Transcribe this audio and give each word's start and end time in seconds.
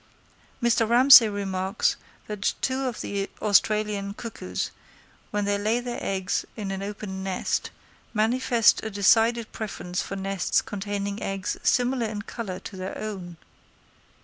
Mr. 0.63 0.89
Ramsay 0.89 1.29
remarks 1.29 1.95
that 2.25 2.55
two 2.59 2.85
of 2.87 3.01
the 3.01 3.29
Australian 3.39 4.15
cuckoos, 4.15 4.71
when 5.29 5.45
they 5.45 5.59
lay 5.59 5.79
their 5.79 5.99
eggs 6.01 6.43
in 6.57 6.71
an 6.71 6.81
open 6.81 7.21
nest, 7.21 7.69
manifest 8.11 8.81
a 8.83 8.89
decided 8.89 9.51
preference 9.51 10.01
for 10.01 10.15
nests 10.15 10.59
containing 10.63 11.21
eggs 11.21 11.55
similar 11.61 12.07
in 12.07 12.23
colour 12.23 12.59
to 12.61 12.75
their 12.75 12.97
own. 12.97 13.37